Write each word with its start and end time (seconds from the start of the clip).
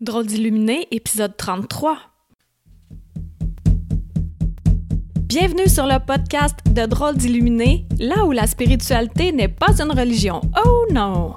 Drôle 0.00 0.26
d'illuminé, 0.26 0.86
épisode 0.92 1.36
33. 1.36 1.98
Bienvenue 5.24 5.68
sur 5.68 5.86
le 5.86 5.98
podcast 5.98 6.54
de 6.70 6.86
Drôle 6.86 7.16
d'illuminé, 7.16 7.84
là 7.98 8.24
où 8.24 8.30
la 8.30 8.46
spiritualité 8.46 9.32
n'est 9.32 9.48
pas 9.48 9.82
une 9.82 9.90
religion. 9.90 10.40
Oh 10.64 10.84
non! 10.92 11.34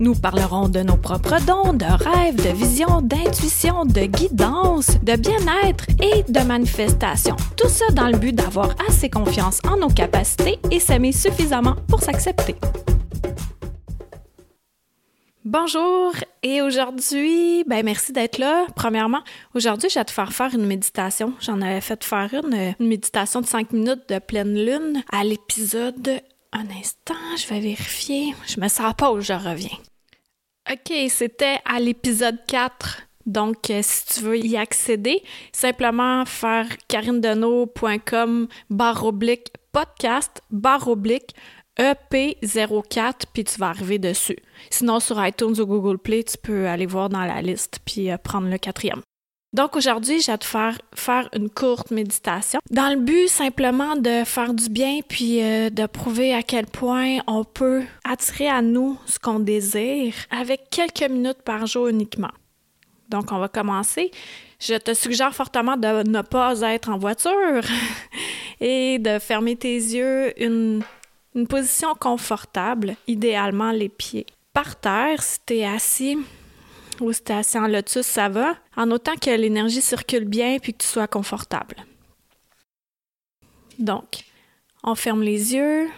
Nous 0.00 0.16
parlerons 0.16 0.68
de 0.68 0.80
nos 0.80 0.96
propres 0.96 1.40
dons, 1.46 1.72
de 1.74 1.84
rêves, 1.84 2.44
de 2.44 2.56
visions, 2.56 3.00
d'intuition, 3.02 3.84
de 3.84 4.00
guidance, 4.00 4.98
de 5.04 5.14
bien-être 5.14 5.86
et 6.02 6.24
de 6.24 6.40
manifestation. 6.40 7.36
Tout 7.56 7.68
ça 7.68 7.86
dans 7.92 8.08
le 8.08 8.18
but 8.18 8.34
d'avoir 8.34 8.74
assez 8.88 9.08
confiance 9.08 9.60
en 9.70 9.76
nos 9.76 9.90
capacités 9.90 10.58
et 10.72 10.80
s'aimer 10.80 11.12
suffisamment 11.12 11.76
pour 11.86 12.00
s'accepter. 12.00 12.56
Bonjour 15.44 16.14
et 16.42 16.62
aujourd'hui, 16.62 17.64
ben 17.64 17.84
merci 17.84 18.12
d'être 18.12 18.38
là. 18.38 18.66
Premièrement, 18.74 19.22
aujourd'hui, 19.54 19.88
je 19.88 19.98
vais 19.98 20.04
te 20.04 20.10
faire 20.10 20.32
faire 20.32 20.54
une 20.54 20.66
méditation. 20.66 21.34
J'en 21.40 21.60
avais 21.60 21.80
fait 21.80 22.02
faire 22.02 22.30
une, 22.34 22.74
une 22.80 22.88
méditation 22.88 23.40
de 23.40 23.46
5 23.46 23.72
minutes 23.72 24.08
de 24.08 24.18
pleine 24.18 24.54
lune 24.54 25.02
à 25.12 25.24
l'épisode. 25.24 26.20
Un 26.52 26.66
instant, 26.78 27.14
je 27.36 27.46
vais 27.46 27.60
vérifier. 27.60 28.34
Je 28.46 28.60
me 28.60 28.68
sens 28.68 28.92
pas 28.96 29.12
où 29.12 29.20
je 29.20 29.32
reviens. 29.32 29.78
OK, 30.70 30.92
c'était 31.08 31.58
à 31.64 31.80
l'épisode 31.80 32.38
4. 32.46 33.02
Donc, 33.26 33.70
euh, 33.70 33.80
si 33.82 34.06
tu 34.06 34.20
veux 34.20 34.38
y 34.38 34.56
accéder, 34.56 35.22
simplement 35.52 36.24
faire 36.24 36.66
carinedeno.com 36.88 38.48
barre 38.70 39.04
oblique 39.04 39.52
podcast 39.72 40.42
barre 40.50 40.88
EP04, 41.78 43.22
puis 43.32 43.44
tu 43.44 43.58
vas 43.58 43.68
arriver 43.68 43.98
dessus. 43.98 44.36
Sinon, 44.70 45.00
sur 45.00 45.24
iTunes 45.24 45.58
ou 45.58 45.66
Google 45.66 45.98
Play, 45.98 46.24
tu 46.24 46.36
peux 46.38 46.66
aller 46.66 46.86
voir 46.86 47.08
dans 47.08 47.24
la 47.24 47.40
liste, 47.42 47.80
puis 47.84 48.10
euh, 48.10 48.18
prendre 48.18 48.48
le 48.48 48.58
quatrième. 48.58 49.00
Donc 49.52 49.76
aujourd'hui, 49.76 50.22
je 50.22 50.30
vais 50.30 50.38
te 50.38 50.46
faire 50.46 50.78
faire 50.94 51.28
une 51.34 51.50
courte 51.50 51.90
méditation 51.90 52.58
dans 52.70 52.88
le 52.88 52.98
but 52.98 53.28
simplement 53.28 53.96
de 53.96 54.24
faire 54.24 54.54
du 54.54 54.70
bien 54.70 55.00
puis 55.06 55.42
euh, 55.42 55.68
de 55.68 55.84
prouver 55.84 56.32
à 56.32 56.42
quel 56.42 56.64
point 56.64 57.18
on 57.26 57.44
peut 57.44 57.82
attirer 58.02 58.48
à 58.48 58.62
nous 58.62 58.98
ce 59.04 59.18
qu'on 59.18 59.40
désire 59.40 60.14
avec 60.30 60.70
quelques 60.70 61.02
minutes 61.10 61.42
par 61.44 61.66
jour 61.66 61.88
uniquement. 61.88 62.30
Donc 63.10 63.30
on 63.30 63.38
va 63.38 63.48
commencer. 63.48 64.10
Je 64.58 64.74
te 64.74 64.94
suggère 64.94 65.34
fortement 65.34 65.76
de 65.76 66.08
ne 66.08 66.22
pas 66.22 66.58
être 66.62 66.88
en 66.88 66.96
voiture 66.96 67.62
et 68.60 68.98
de 68.98 69.18
fermer 69.18 69.56
tes 69.56 69.74
yeux 69.74 70.32
une 70.42 70.82
une 71.34 71.46
position 71.46 71.94
confortable, 71.94 72.96
idéalement 73.06 73.72
les 73.72 73.88
pieds. 73.88 74.26
Par 74.52 74.78
terre, 74.78 75.22
si 75.22 75.38
tu 75.46 75.54
es 75.54 75.64
assis 75.64 76.18
ou 77.00 77.12
si 77.12 77.24
tu 77.24 77.32
es 77.32 77.36
assis 77.36 77.58
en 77.58 77.66
lotus, 77.66 78.06
ça 78.06 78.28
va, 78.28 78.54
en 78.76 78.90
autant 78.90 79.16
que 79.16 79.30
l'énergie 79.30 79.80
circule 79.80 80.24
bien 80.24 80.58
puis 80.58 80.72
que 80.72 80.82
tu 80.82 80.88
sois 80.88 81.08
confortable. 81.08 81.76
Donc, 83.78 84.24
on 84.82 84.94
ferme 84.94 85.22
les 85.22 85.54
yeux 85.54 85.88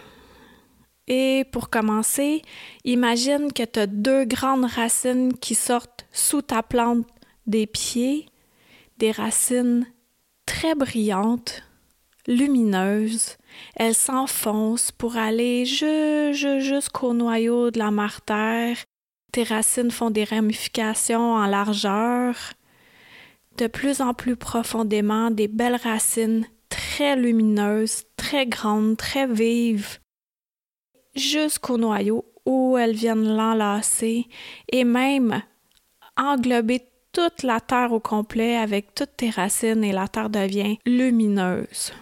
et 1.07 1.45
pour 1.51 1.69
commencer, 1.69 2.41
imagine 2.83 3.51
que 3.51 3.63
tu 3.63 3.79
as 3.79 3.87
deux 3.87 4.25
grandes 4.25 4.65
racines 4.65 5.37
qui 5.37 5.53
sortent 5.53 6.07
sous 6.11 6.41
ta 6.41 6.63
plante 6.63 7.05
des 7.45 7.67
pieds, 7.67 8.27
des 8.97 9.11
racines 9.11 9.85
très 10.45 10.73
brillantes, 10.73 11.63
lumineuses, 12.27 13.37
elle 13.75 13.95
s'enfonce 13.95 14.91
pour 14.91 15.17
aller 15.17 15.65
jusqu'au 15.65 17.13
noyau 17.13 17.71
de 17.71 17.79
la 17.79 17.91
martère. 17.91 18.77
Tes 19.31 19.43
racines 19.43 19.91
font 19.91 20.11
des 20.11 20.23
ramifications 20.23 21.33
en 21.33 21.45
largeur. 21.45 22.35
De 23.57 23.67
plus 23.67 24.01
en 24.01 24.13
plus 24.13 24.35
profondément, 24.35 25.31
des 25.31 25.47
belles 25.47 25.79
racines 25.81 26.45
très 26.69 27.15
lumineuses, 27.15 28.03
très 28.17 28.45
grandes, 28.45 28.97
très 28.97 29.27
vives, 29.27 29.99
jusqu'au 31.15 31.77
noyau 31.77 32.25
où 32.45 32.77
elles 32.77 32.95
viennent 32.95 33.35
l'enlacer 33.35 34.27
et 34.71 34.83
même 34.83 35.41
englober 36.17 36.81
toute 37.11 37.43
la 37.43 37.61
terre 37.61 37.93
au 37.93 37.99
complet 37.99 38.57
avec 38.57 38.93
toutes 38.93 39.17
tes 39.17 39.29
racines 39.29 39.83
et 39.83 39.93
la 39.93 40.07
terre 40.07 40.29
devient 40.29 40.77
lumineuse. 40.85 41.93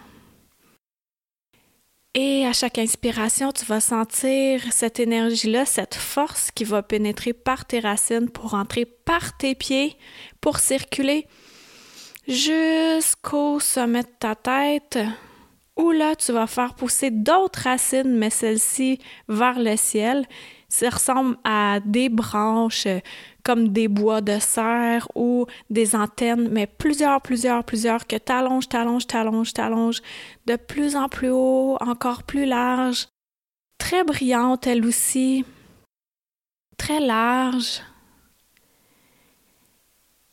Et 2.16 2.46
à 2.46 2.52
chaque 2.52 2.78
inspiration, 2.78 3.50
tu 3.50 3.64
vas 3.64 3.80
sentir 3.80 4.62
cette 4.70 5.00
énergie-là, 5.00 5.64
cette 5.64 5.96
force 5.96 6.52
qui 6.52 6.62
va 6.62 6.80
pénétrer 6.80 7.32
par 7.32 7.64
tes 7.64 7.80
racines 7.80 8.30
pour 8.30 8.54
entrer 8.54 8.84
par 8.84 9.36
tes 9.36 9.56
pieds, 9.56 9.96
pour 10.40 10.60
circuler 10.60 11.26
jusqu'au 12.28 13.58
sommet 13.58 14.02
de 14.02 14.08
ta 14.20 14.36
tête, 14.36 14.96
où 15.76 15.90
là, 15.90 16.14
tu 16.14 16.30
vas 16.30 16.46
faire 16.46 16.74
pousser 16.74 17.10
d'autres 17.10 17.62
racines, 17.64 18.16
mais 18.16 18.30
celles-ci 18.30 19.00
vers 19.28 19.58
le 19.58 19.76
ciel. 19.76 20.24
Ça 20.68 20.90
ressemble 20.90 21.36
à 21.42 21.80
des 21.84 22.08
branches 22.08 22.86
comme 23.44 23.68
des 23.68 23.88
bois 23.88 24.22
de 24.22 24.38
serre 24.38 25.06
ou 25.14 25.46
des 25.70 25.94
antennes, 25.94 26.48
mais 26.48 26.66
plusieurs, 26.66 27.20
plusieurs, 27.20 27.62
plusieurs 27.62 28.06
que 28.06 28.16
t'allonges, 28.16 28.68
t'allonges, 28.68 29.06
t'allonges, 29.06 29.52
t'allonges 29.52 30.02
de 30.46 30.56
plus 30.56 30.96
en 30.96 31.08
plus 31.08 31.30
haut, 31.30 31.76
encore 31.80 32.22
plus 32.22 32.46
large, 32.46 33.06
très 33.78 34.02
brillante 34.02 34.66
elle 34.66 34.86
aussi, 34.86 35.44
très 36.78 37.00
large. 37.00 37.82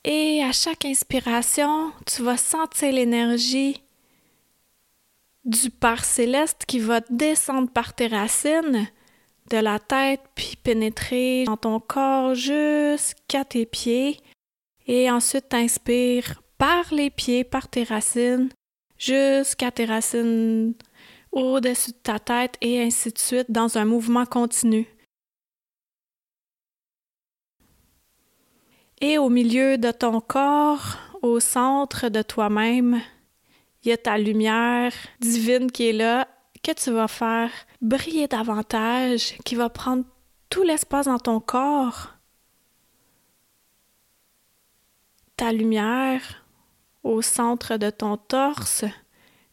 Et 0.03 0.41
à 0.43 0.51
chaque 0.51 0.85
inspiration, 0.85 1.91
tu 2.07 2.23
vas 2.23 2.37
sentir 2.37 2.91
l'énergie 2.91 3.83
du 5.43 5.69
Père 5.69 6.05
céleste 6.05 6.65
qui 6.65 6.79
va 6.79 7.01
descendre 7.09 7.69
par 7.69 7.93
tes 7.93 8.07
racines 8.07 8.87
de 9.51 9.57
la 9.57 9.79
tête, 9.79 10.21
puis 10.33 10.55
pénétrer 10.55 11.43
dans 11.43 11.57
ton 11.57 11.79
corps 11.79 12.33
jusqu'à 12.35 13.43
tes 13.43 13.65
pieds. 13.65 14.17
Et 14.87 15.11
ensuite, 15.11 15.49
t'inspires 15.49 16.41
par 16.57 16.93
les 16.93 17.09
pieds, 17.09 17.43
par 17.43 17.67
tes 17.67 17.83
racines, 17.83 18.49
jusqu'à 18.97 19.71
tes 19.71 19.85
racines 19.85 20.73
au-dessus 21.31 21.91
de 21.91 21.97
ta 21.97 22.19
tête 22.19 22.55
et 22.61 22.81
ainsi 22.81 23.11
de 23.11 23.17
suite 23.17 23.51
dans 23.51 23.77
un 23.77 23.85
mouvement 23.85 24.25
continu. 24.25 24.87
Et 29.01 29.17
au 29.17 29.29
milieu 29.29 29.77
de 29.77 29.91
ton 29.91 30.21
corps, 30.21 30.97
au 31.21 31.39
centre 31.39 32.09
de 32.09 32.21
toi-même, 32.21 33.01
il 33.83 33.89
y 33.89 33.91
a 33.91 33.97
ta 33.97 34.17
lumière 34.17 34.93
divine 35.19 35.71
qui 35.71 35.89
est 35.89 35.93
là 35.93 36.27
que 36.63 36.71
tu 36.71 36.91
vas 36.91 37.07
faire 37.07 37.51
briller 37.81 38.27
davantage, 38.27 39.37
qui 39.45 39.55
va 39.55 39.69
prendre 39.69 40.03
tout 40.49 40.63
l'espace 40.63 41.05
dans 41.05 41.19
ton 41.19 41.39
corps. 41.39 42.09
Ta 45.37 45.51
lumière 45.51 46.45
au 47.03 47.21
centre 47.21 47.77
de 47.77 47.89
ton 47.89 48.17
torse 48.17 48.85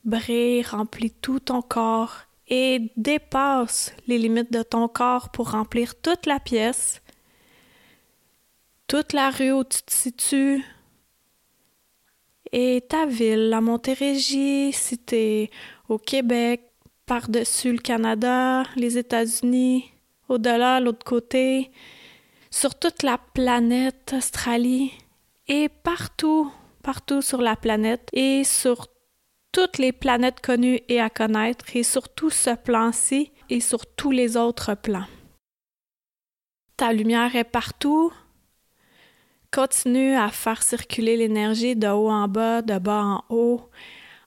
brille, 0.04 0.62
remplit 0.62 1.10
tout 1.10 1.40
ton 1.40 1.62
corps 1.62 2.22
et 2.48 2.92
dépasse 2.96 3.94
les 4.06 4.18
limites 4.18 4.52
de 4.52 4.62
ton 4.62 4.88
corps 4.88 5.30
pour 5.30 5.50
remplir 5.50 6.00
toute 6.00 6.26
la 6.26 6.40
pièce, 6.40 7.02
toute 8.86 9.12
la 9.12 9.30
rue 9.30 9.52
où 9.52 9.64
tu 9.64 9.82
te 9.82 9.92
situes, 9.92 10.64
et 12.52 12.82
ta 12.88 13.04
ville, 13.04 13.50
la 13.50 13.60
Montérégie, 13.60 14.72
si 14.72 15.50
au 15.88 15.98
Québec, 15.98 16.67
par-dessus 17.08 17.72
le 17.72 17.78
Canada, 17.78 18.64
les 18.76 18.98
États-Unis, 18.98 19.90
au-delà, 20.28 20.78
l'autre 20.78 21.06
côté, 21.06 21.70
sur 22.50 22.78
toute 22.78 23.02
la 23.02 23.18
planète 23.18 24.14
Australie 24.14 24.92
et 25.48 25.70
partout, 25.70 26.52
partout 26.82 27.22
sur 27.22 27.40
la 27.40 27.56
planète 27.56 28.08
et 28.12 28.44
sur 28.44 28.88
toutes 29.52 29.78
les 29.78 29.92
planètes 29.92 30.42
connues 30.42 30.80
et 30.88 31.00
à 31.00 31.08
connaître 31.08 31.64
et 31.74 31.82
sur 31.82 32.10
tout 32.10 32.28
ce 32.28 32.54
plan-ci 32.54 33.32
et 33.48 33.60
sur 33.60 33.86
tous 33.86 34.10
les 34.10 34.36
autres 34.36 34.74
plans. 34.74 35.08
Ta 36.76 36.92
lumière 36.92 37.34
est 37.34 37.44
partout. 37.44 38.12
Continue 39.50 40.14
à 40.14 40.28
faire 40.28 40.62
circuler 40.62 41.16
l'énergie 41.16 41.74
de 41.74 41.88
haut 41.88 42.10
en 42.10 42.28
bas, 42.28 42.60
de 42.60 42.78
bas 42.78 43.02
en 43.02 43.24
haut, 43.30 43.70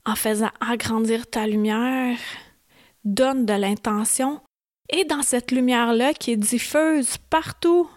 en 0.03 0.15
faisant 0.15 0.49
agrandir 0.59 1.27
ta 1.27 1.45
lumière, 1.45 2.17
donne 3.03 3.45
de 3.45 3.53
l'intention 3.53 4.41
et 4.89 5.05
dans 5.05 5.23
cette 5.23 5.51
lumière-là 5.51 6.13
qui 6.13 6.31
est 6.31 6.37
diffuse 6.37 7.17
partout, 7.29 7.89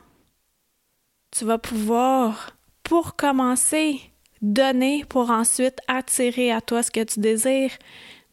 tu 1.31 1.45
vas 1.45 1.59
pouvoir, 1.59 2.57
pour 2.85 3.17
commencer, 3.17 4.01
donner 4.41 5.05
pour 5.05 5.31
ensuite 5.31 5.81
attirer 5.89 6.53
à 6.53 6.61
toi 6.61 6.83
ce 6.83 6.91
que 6.91 7.03
tu 7.03 7.19
désires. 7.19 7.77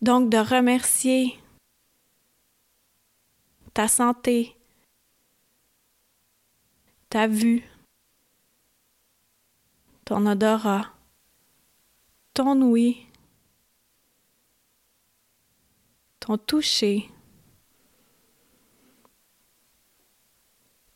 Donc 0.02 0.30
de 0.30 0.38
remercier 0.38 1.40
ta 3.74 3.88
santé, 3.88 4.56
ta 7.10 7.28
vue, 7.28 7.64
ton 10.06 10.26
odorat, 10.26 10.88
ton 12.34 12.62
ouïe, 12.62 13.06
ton 16.22 16.38
toucher, 16.38 17.10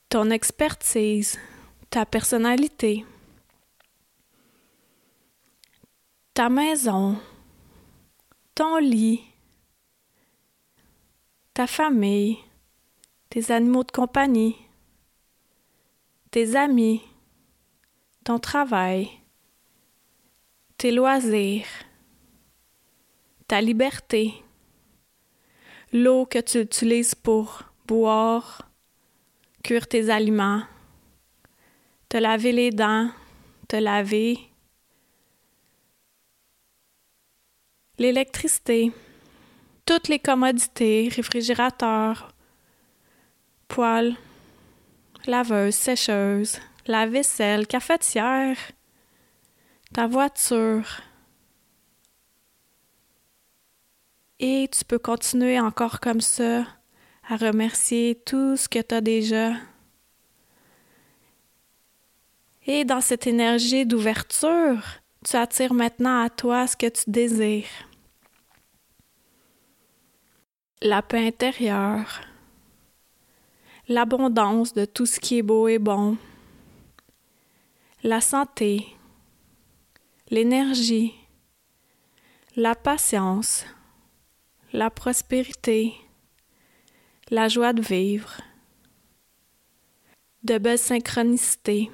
ton 0.07 0.30
expertise, 0.30 1.39
ta 1.89 2.06
personnalité, 2.06 3.04
ta 6.36 6.48
maison, 6.48 7.18
ton 8.54 8.77
lit, 8.77 9.24
ta 11.56 11.66
famille, 11.66 12.38
tes 13.30 13.51
animaux 13.51 13.83
de 13.83 13.92
compagnie, 13.92 14.56
tes 16.30 16.56
amis, 16.56 17.01
ton 18.24 18.38
travail, 18.38 19.10
tes 20.77 20.92
loisirs, 20.92 21.66
ta 23.48 23.60
liberté, 23.60 24.44
l'eau 25.95 26.25
que 26.25 26.39
tu 26.39 26.59
utilises 26.59 27.15
pour 27.15 27.63
boire, 27.88 28.69
cuire 29.63 29.88
tes 29.88 30.09
aliments, 30.09 30.63
te 32.09 32.18
laver 32.18 32.51
les 32.51 32.71
dents, 32.71 33.09
te 33.69 33.77
laver, 33.77 34.38
l'électricité, 37.97 38.92
toutes 39.86 40.09
les 40.09 40.19
commodités, 40.19 41.09
réfrigérateur, 41.15 42.27
poêle, 43.69 44.15
laveuse, 45.27 45.75
sécheuse, 45.75 46.59
la 46.88 47.07
vaisselle, 47.07 47.68
cafetière, 47.68 48.57
ta 49.94 50.07
voiture. 50.07 51.01
Et 54.39 54.69
tu 54.69 54.83
peux 54.83 54.99
continuer 54.99 55.59
encore 55.59 55.99
comme 55.99 56.21
ça 56.21 56.65
à 57.27 57.37
remercier 57.37 58.15
tout 58.15 58.57
ce 58.57 58.67
que 58.67 58.79
tu 58.79 58.93
as 58.93 59.01
déjà. 59.01 59.53
Et 62.67 62.83
dans 62.83 63.01
cette 63.01 63.27
énergie 63.27 63.85
d'ouverture, 63.85 64.81
tu 65.23 65.35
attires 65.37 65.73
maintenant 65.73 66.23
à 66.23 66.29
toi 66.29 66.67
ce 66.67 66.75
que 66.75 66.89
tu 66.89 67.09
désires. 67.09 67.87
La 70.81 71.01
paix 71.01 71.27
intérieure, 71.27 72.21
l'abondance 73.88 74.73
de 74.73 74.85
tout 74.85 75.05
ce 75.05 75.19
qui 75.19 75.38
est 75.38 75.43
beau 75.43 75.67
et 75.67 75.79
bon, 75.79 76.17
la 78.03 78.19
santé, 78.19 78.85
l'énergie, 80.29 81.13
la 82.55 82.75
patience, 82.75 83.65
la 84.75 84.89
prospérité, 84.89 85.94
la 87.30 87.48
joie 87.48 87.72
de 87.72 87.81
vivre, 87.81 88.42
de 90.44 90.57
belles 90.57 90.77
synchronicités, 90.77 91.89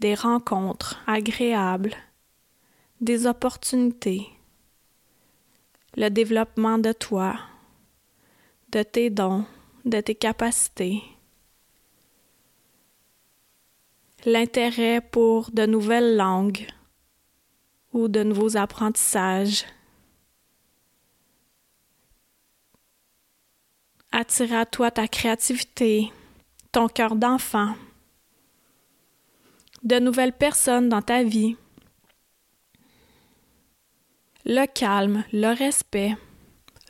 des 0.00 0.14
rencontres 0.14 1.00
agréables, 1.06 1.96
des 3.00 3.26
opportunités, 3.26 4.28
le 5.96 6.10
développement 6.10 6.76
de 6.76 6.92
toi, 6.92 7.40
de 8.72 8.82
tes 8.82 9.08
dons, 9.08 9.46
de 9.86 10.02
tes 10.02 10.14
capacités, 10.14 11.02
l'intérêt 14.26 15.00
pour 15.00 15.50
de 15.50 15.64
nouvelles 15.64 16.14
langues 16.14 16.66
ou 17.94 18.08
de 18.08 18.22
nouveaux 18.22 18.58
apprentissages. 18.58 19.64
Attirer 24.16 24.58
à 24.58 24.64
toi 24.64 24.92
ta 24.92 25.08
créativité, 25.08 26.12
ton 26.70 26.86
cœur 26.86 27.16
d'enfant, 27.16 27.74
de 29.82 29.98
nouvelles 29.98 30.32
personnes 30.32 30.88
dans 30.88 31.02
ta 31.02 31.24
vie, 31.24 31.56
le 34.44 34.66
calme, 34.66 35.24
le 35.32 35.52
respect, 35.52 36.16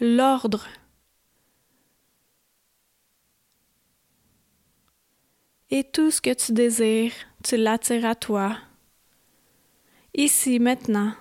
l'ordre. 0.01 0.67
Et 5.71 5.83
tout 5.83 6.11
ce 6.11 6.21
que 6.21 6.35
tu 6.35 6.53
désires, 6.53 7.15
tu 7.43 7.57
l'attires 7.57 8.05
à 8.05 8.15
toi, 8.15 8.59
ici, 10.13 10.59
maintenant. 10.59 11.15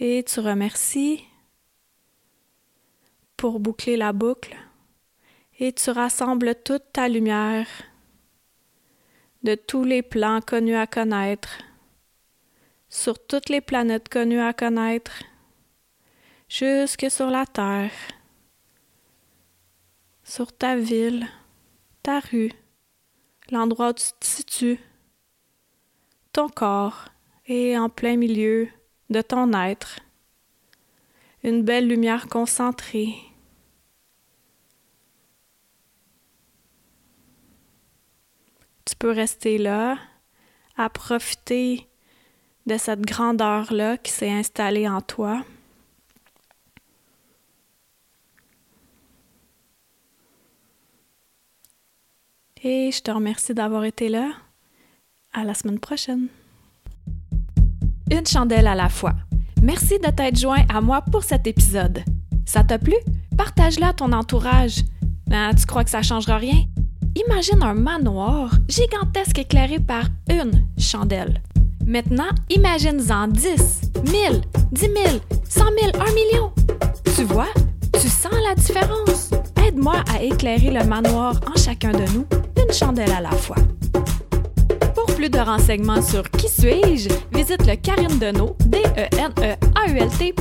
Et 0.00 0.24
tu 0.24 0.40
remercies 0.40 1.24
pour 3.36 3.60
boucler 3.60 3.96
la 3.96 4.12
boucle 4.12 4.56
et 5.60 5.72
tu 5.72 5.90
rassembles 5.90 6.56
toute 6.64 6.92
ta 6.92 7.08
lumière 7.08 7.68
de 9.44 9.54
tous 9.54 9.84
les 9.84 10.02
plans 10.02 10.40
connus 10.40 10.74
à 10.74 10.86
connaître, 10.86 11.58
sur 12.88 13.24
toutes 13.24 13.50
les 13.50 13.60
planètes 13.60 14.08
connues 14.08 14.40
à 14.40 14.52
connaître, 14.52 15.22
jusque 16.48 17.10
sur 17.10 17.30
la 17.30 17.44
Terre, 17.44 17.92
sur 20.24 20.56
ta 20.56 20.76
ville, 20.76 21.26
ta 22.02 22.20
rue, 22.20 22.52
l'endroit 23.50 23.90
où 23.90 23.92
tu 23.92 24.10
te 24.18 24.26
situes, 24.26 24.80
ton 26.32 26.48
corps 26.48 27.04
et 27.46 27.78
en 27.78 27.90
plein 27.90 28.16
milieu 28.16 28.68
de 29.10 29.20
ton 29.20 29.52
être, 29.52 30.00
une 31.42 31.62
belle 31.62 31.88
lumière 31.88 32.28
concentrée 32.28 33.14
tu 38.84 38.96
peux 38.96 39.10
rester 39.10 39.58
là, 39.58 39.98
à 40.76 40.88
profiter 40.88 41.88
de 42.66 42.76
cette 42.76 43.02
grandeur-là 43.02 43.96
qui 43.98 44.12
s'est 44.12 44.30
installée 44.30 44.88
en 44.88 45.00
toi. 45.00 45.44
Et 52.62 52.90
je 52.92 53.02
te 53.02 53.10
remercie 53.10 53.52
d'avoir 53.52 53.84
été 53.84 54.08
là. 54.08 54.32
À 55.32 55.44
la 55.44 55.52
semaine 55.52 55.80
prochaine. 55.80 56.28
Une 58.16 58.26
chandelle 58.26 58.68
à 58.68 58.76
la 58.76 58.88
fois. 58.88 59.14
Merci 59.60 59.98
de 59.98 60.08
t'être 60.08 60.38
joint 60.38 60.64
à 60.72 60.80
moi 60.80 61.02
pour 61.02 61.24
cet 61.24 61.48
épisode. 61.48 62.04
Ça 62.46 62.62
t'a 62.62 62.78
plu? 62.78 62.94
Partage-le 63.36 63.82
à 63.86 63.92
ton 63.92 64.12
entourage. 64.12 64.84
Ben, 65.26 65.50
tu 65.52 65.66
crois 65.66 65.82
que 65.82 65.90
ça 65.90 66.00
changera 66.00 66.36
rien? 66.36 66.62
Imagine 67.26 67.60
un 67.64 67.74
manoir 67.74 68.52
gigantesque 68.68 69.40
éclairé 69.40 69.80
par 69.80 70.04
une 70.30 70.64
chandelle. 70.78 71.42
Maintenant, 71.84 72.30
imagine-en 72.50 73.26
10, 73.26 73.80
1000, 74.04 74.42
10 74.70 74.80
000, 74.80 74.92
100 75.48 75.64
000, 75.82 75.92
1 75.98 76.14
million. 76.14 76.52
Tu 77.16 77.24
vois, 77.24 77.48
tu 78.00 78.08
sens 78.08 78.32
la 78.48 78.54
différence. 78.54 79.30
Aide-moi 79.66 80.04
à 80.14 80.22
éclairer 80.22 80.70
le 80.70 80.84
manoir 80.84 81.40
en 81.52 81.58
chacun 81.58 81.90
de 81.90 82.04
nous, 82.12 82.26
d'une 82.54 82.72
chandelle 82.72 83.10
à 83.10 83.20
la 83.20 83.32
fois. 83.32 83.56
Pour 84.94 85.06
plus 85.16 85.30
de 85.30 85.38
renseignements 85.38 86.02
sur 86.02 86.30
Qui 86.30 86.43
visite 87.32 87.66
le 87.66 87.76
Karine 87.76 88.18
Deneau, 88.18 88.56
d 88.66 88.78
n 88.78 89.32
a 89.74 89.86
u 89.86 89.98
l 89.98 90.08
-T 90.08 90.34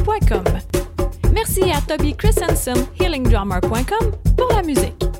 Merci 1.34 1.64
à 1.72 1.82
Toby 1.82 2.16
Christensen, 2.16 2.86
healingdrummer.com, 3.00 4.12
pour 4.38 4.50
la 4.56 4.62
musique. 4.62 5.13